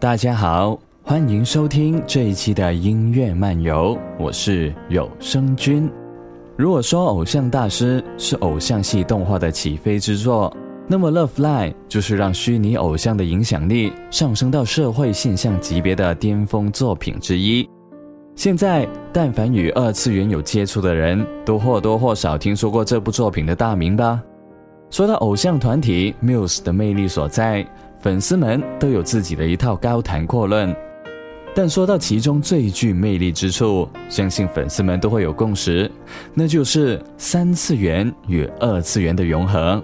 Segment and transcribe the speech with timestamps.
[0.00, 5.90] 大家好，欢迎收听这一期的音乐漫游，我是有声君。
[6.56, 10.56] 如果说偶像大师是偶像系动画的起飞之作，
[10.86, 17.68] 那么《Love Line》就是让虚拟偶像的影响力上升到社会现象级别的巅峰作品之一。
[18.36, 24.22] 现在，但凡与二次元有接触的人，都或多或少听说过这部作品的大名吧？
[24.90, 27.66] 说到偶像团体 Muse 的魅力所在，
[28.00, 30.74] 粉丝们都有自己的一套高谈阔论。
[31.54, 35.90] 但说到其中最具魅力之处，相信粉丝们都会有共识，
[36.32, 39.82] 那就是三次元与二次元的融合，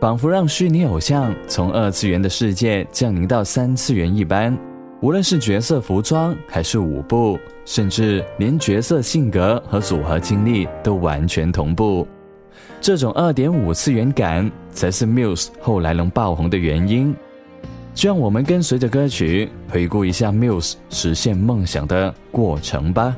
[0.00, 4.56] 仿佛让虚拟偶像从二次元的世界降临到三次元一般。
[5.00, 12.06] 无论是角色服装，还是舞步，甚至连角色性格和组合经历都完全同步。
[12.80, 17.12] 这种二点五次元感，才是 Muse 后来能爆红的原因。
[17.94, 23.16] 就让我们跟随着歌曲回顾一下 Muse 实现梦想的过程吧。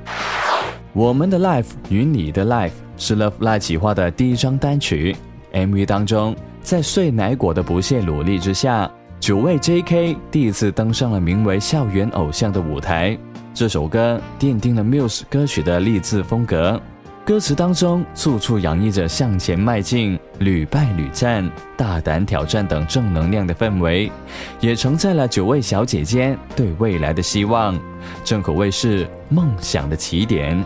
[0.92, 5.16] 我们的 Life 与你的 Life 是 Love Life 企划的第一张单曲。
[5.52, 8.90] MV 当中，在碎奶果的不懈努力之下，
[9.20, 13.16] 九位 JK 第一次登上了名为“校园偶像”的舞台。
[13.52, 16.80] 这首歌奠定了 Muse 歌曲的励志风格。
[17.24, 24.12] 歌词当中处处洋溢着向前迈进、屡败屡战、大胆挑战等正能量的氛围，
[24.60, 27.80] 也承载了九位小姐姐对未来的希望，
[28.24, 30.62] 正可谓是梦想的起点。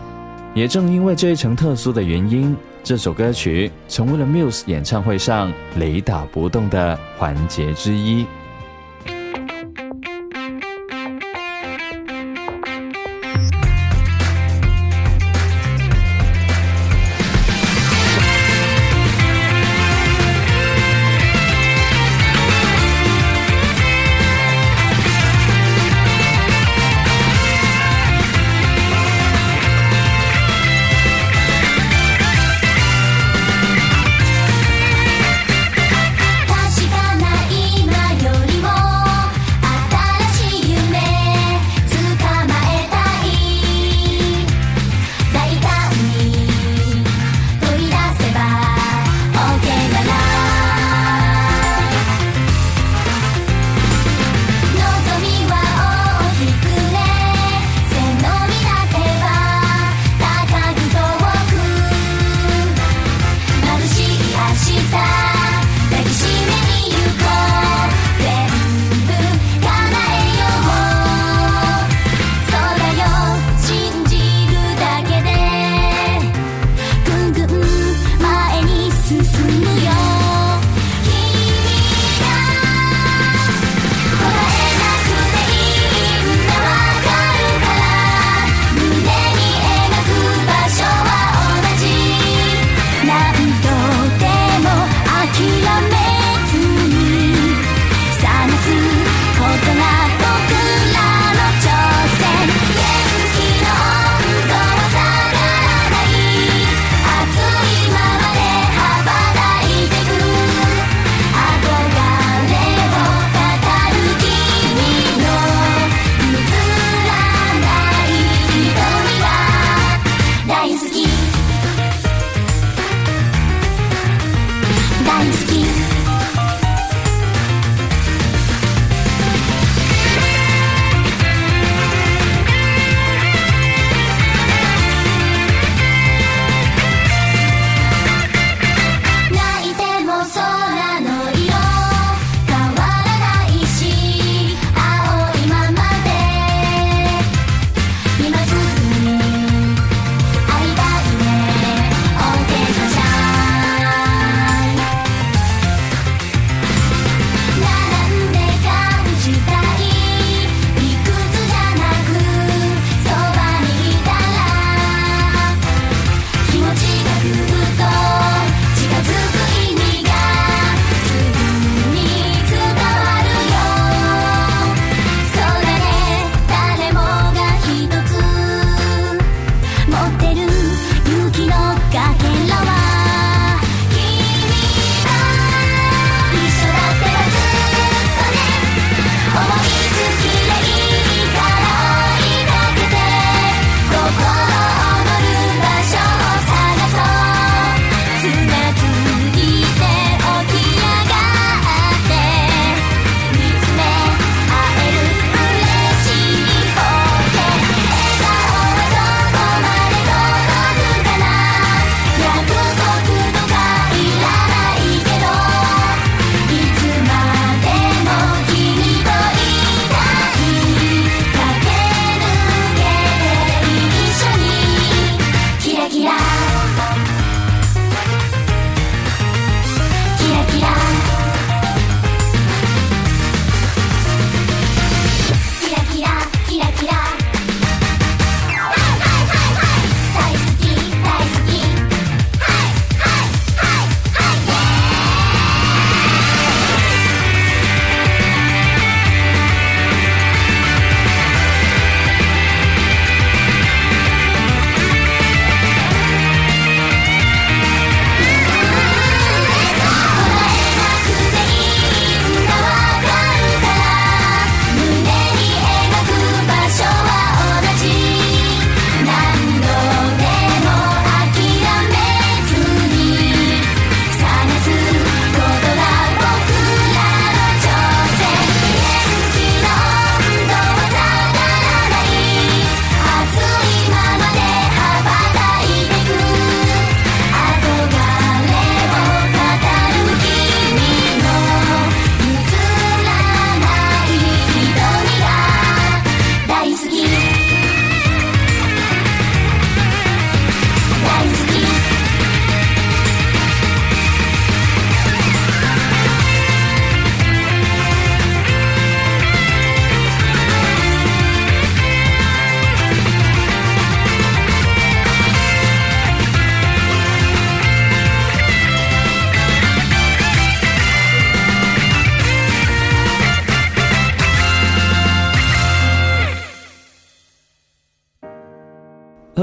[0.53, 8.25] 也正因为这一层特殊的原因，这首歌曲成为了 Muse 演唱会上雷打不动的环节之一。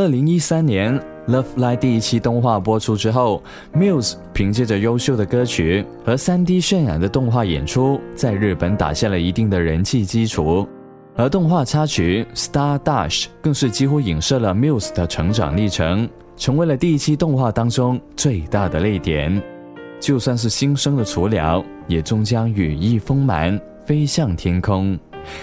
[0.06, 3.42] 二零一三年，《Love Live》第一期动画播出之后
[3.74, 10.64] ，Muse 凭借着优秀的歌曲和 3D 渲染的动画演出，在日本打下了一定的人气基础。
[11.16, 19.42] 而动画插曲《Star Dash》更是几乎影射了 Muse 的成长历程，成为了第一期动画当中最大的泪点。
[19.98, 24.96] 就算是新生的雏鸟，也终将羽翼丰满，飞向天空。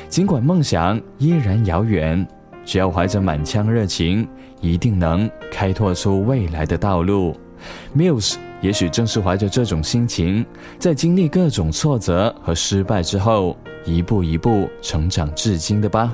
[0.07, 2.25] 尽管梦想依然遥远，
[2.65, 4.27] 只要怀着满腔热情，
[4.61, 7.35] 一定能开拓出未来的道路。
[7.95, 10.45] Muse 也许正是怀着这种心情，
[10.79, 13.55] 在经历各种挫折和失败之后，
[13.85, 16.13] 一步一步成长至今的吧。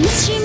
[0.00, 0.39] miss you.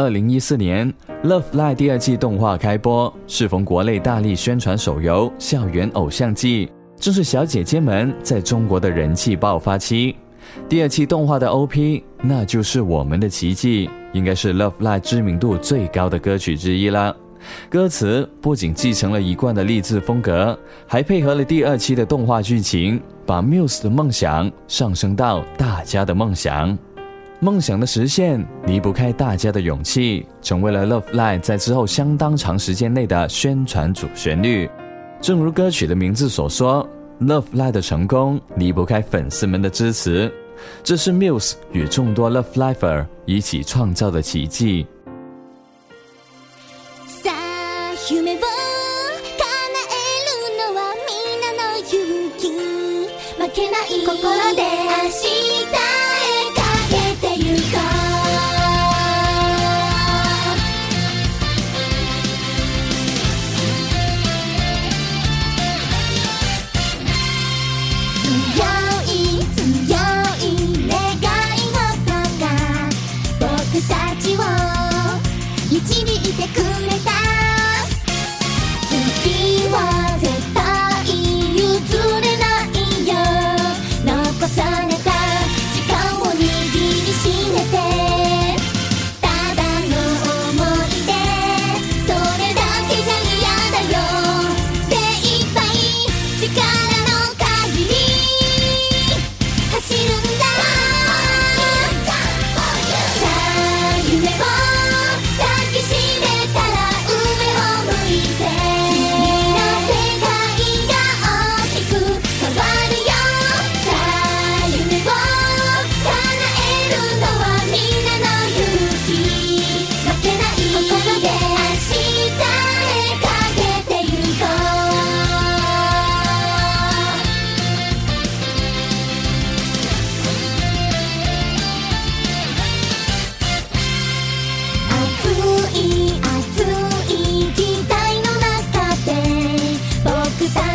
[0.00, 0.90] 二零一四年，
[1.28, 6.66] 《Love Live》第二季动画开播，适逢国内大力宣传手游《校园偶像季》，
[6.98, 10.16] 正是小姐姐们在中国的人气爆发期。
[10.70, 17.14] 第二期动画的 OP，那就是我们的奇迹，应该是《Love Live》知名度最高的歌曲之一了。
[17.68, 26.76] 歌词不仅继承了一贯的励志风格，还配合了第二期的动画剧情，把 Muse 的梦想上升到大家的梦想。
[27.42, 34.70] 梦想的实现离不开大家的勇气，成为了 Love Life 在之后相当长时间内的宣传主旋律。
[35.22, 36.86] 正如歌曲的名字所说
[37.18, 40.30] ，Love Life 的成功离不开粉丝们的支持，
[40.84, 44.86] 这是 Muse 与众多 Love Lifer 一起创造的奇迹。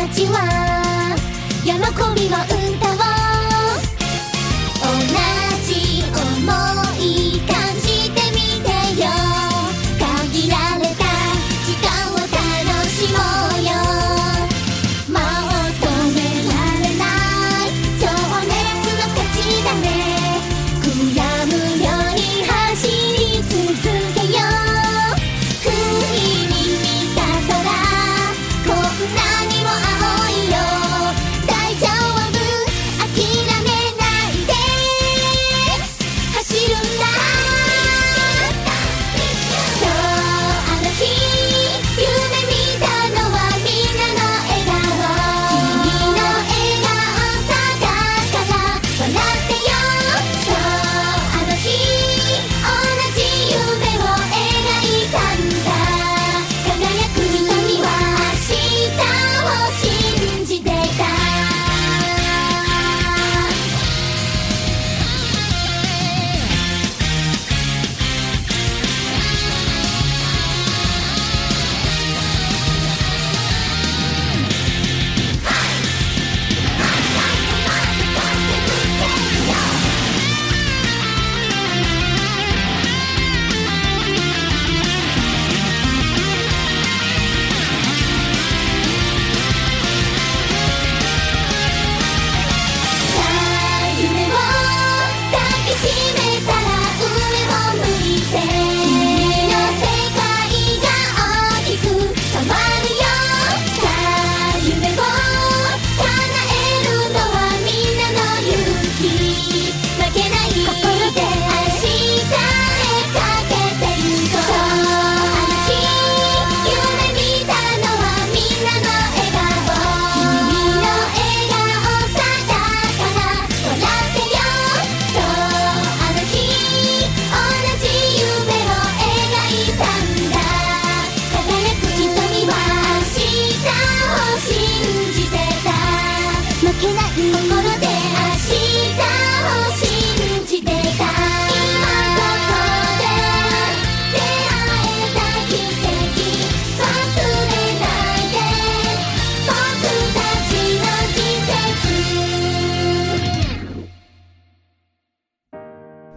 [0.08, 1.16] ちは。
[1.64, 1.72] 喜
[2.20, 2.55] びを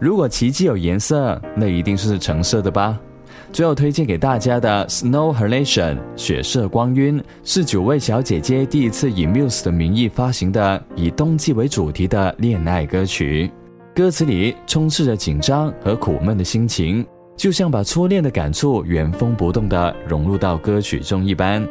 [0.00, 2.98] 如果奇迹有颜色，那一定是橙色的吧。
[3.52, 13.50] 最后推荐给大家的《Snow Halation》雪色光晕，是九位小姐姐第一次以 Muse 的名义发行的以冬季为主题的恋爱歌曲。
[13.94, 17.04] 歌词里充斥着紧张和苦闷的心情，
[17.36, 21.68] 就像把初恋的感触原封不动地融入到歌曲中一般。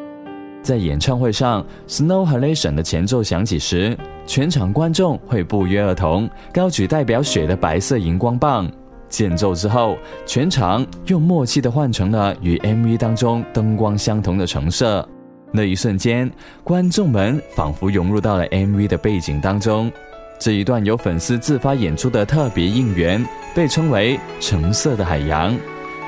[0.62, 8.70] 在演唱会上，《Snow Halation》的前奏响起时，全场观众会不约而同高举代表雪的白色荧光棒。
[9.08, 15.08] 间奏之后，全场又默契地换成了与 MV 当中灯光相同的橙色。
[15.52, 16.30] 那一瞬间，
[16.64, 19.92] 观众们仿佛融入到了 MV 的背景当中。
[20.40, 25.54] 这一段由粉丝自发演出的特别应援，被称为《橙色的海洋》。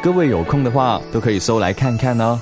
[0.03, 2.39] 各位有空的话，都可以搜来看看哦。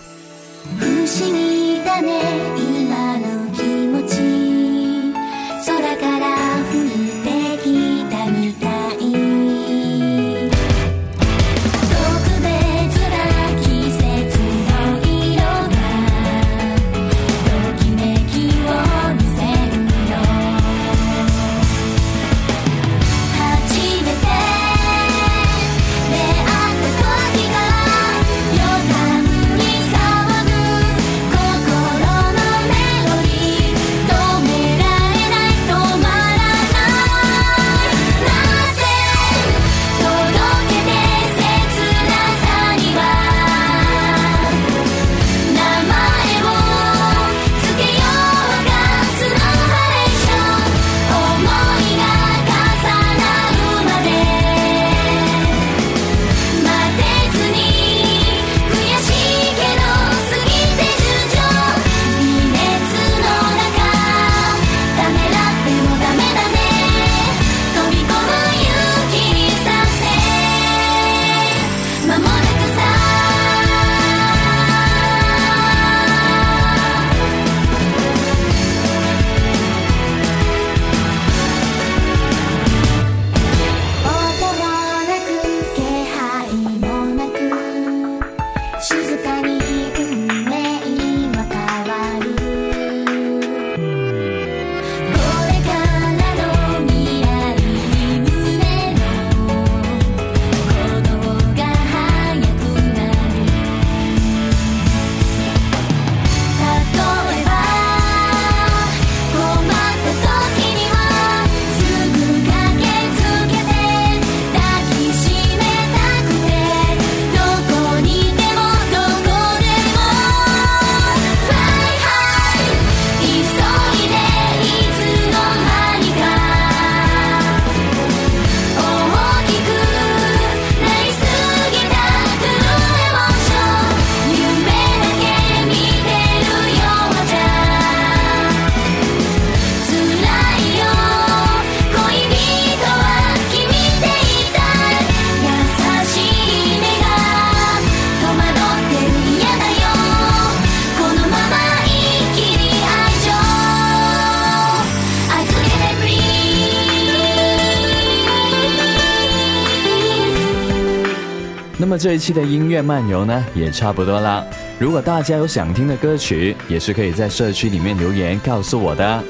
[162.00, 164.42] 这一期的音乐漫游呢，也差不多啦。
[164.80, 169.22] 如果大家有想听的歌曲，也是可以在社区里面留言告诉我的。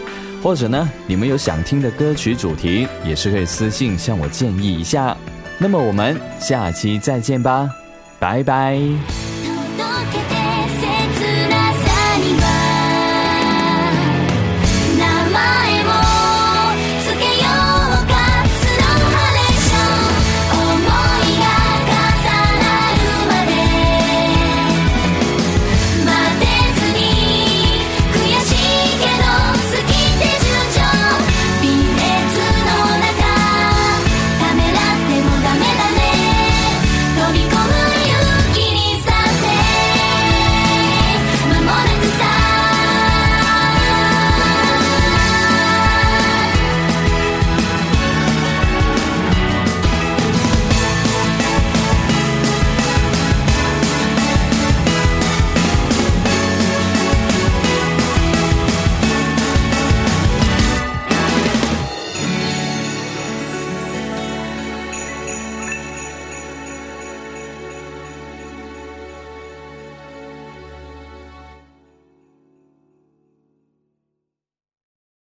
[0.44, 5.18] 或者呢，你们有想听的歌曲主题，也是可以私信向我建议一下。
[5.58, 7.70] 那么我们下期再见吧，
[8.20, 9.29] 拜拜。